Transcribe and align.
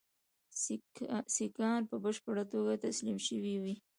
سیکهان 1.35 1.81
په 1.89 1.95
بشپړه 2.03 2.43
توګه 2.53 2.73
تسلیم 2.85 3.17
شوي 3.27 3.55
وي. 3.63 3.75